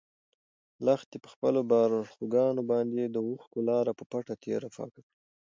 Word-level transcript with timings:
لښتې 0.85 1.17
په 1.23 1.29
خپلو 1.33 1.59
باړخوګانو 1.71 2.61
باندې 2.71 3.03
د 3.07 3.15
اوښکو 3.27 3.59
لاره 3.69 3.91
په 3.99 4.03
پټه 4.11 4.33
تېره 4.43 4.69
پاکه 4.75 4.99
کړه. 5.05 5.11